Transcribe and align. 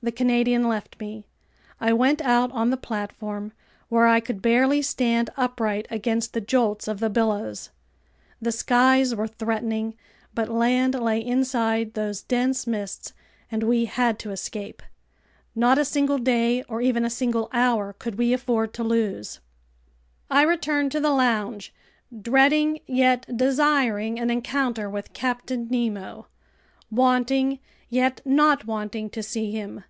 The 0.00 0.12
Canadian 0.12 0.68
left 0.68 1.00
me. 1.00 1.26
I 1.80 1.92
went 1.92 2.22
out 2.22 2.52
on 2.52 2.70
the 2.70 2.76
platform, 2.76 3.50
where 3.88 4.06
I 4.06 4.20
could 4.20 4.40
barely 4.40 4.80
stand 4.80 5.28
upright 5.36 5.88
against 5.90 6.32
the 6.34 6.40
jolts 6.40 6.86
of 6.86 7.00
the 7.00 7.10
billows. 7.10 7.70
The 8.40 8.52
skies 8.52 9.12
were 9.12 9.26
threatening, 9.26 9.94
but 10.36 10.48
land 10.48 10.94
lay 10.94 11.18
inside 11.18 11.94
those 11.94 12.22
dense 12.22 12.64
mists, 12.64 13.12
and 13.50 13.64
we 13.64 13.86
had 13.86 14.20
to 14.20 14.30
escape. 14.30 14.84
Not 15.56 15.78
a 15.78 15.84
single 15.84 16.18
day, 16.18 16.62
or 16.68 16.80
even 16.80 17.04
a 17.04 17.10
single 17.10 17.50
hour, 17.52 17.92
could 17.92 18.14
we 18.18 18.32
afford 18.32 18.72
to 18.74 18.84
lose. 18.84 19.40
I 20.30 20.42
returned 20.42 20.92
to 20.92 21.00
the 21.00 21.10
lounge, 21.10 21.74
dreading 22.22 22.78
yet 22.86 23.26
desiring 23.36 24.20
an 24.20 24.30
encounter 24.30 24.88
with 24.88 25.12
Captain 25.12 25.66
Nemo, 25.68 26.28
wanting 26.88 27.58
yet 27.90 28.20
not 28.26 28.66
wanting 28.66 29.08
to 29.08 29.22
see 29.22 29.50
him. 29.50 29.82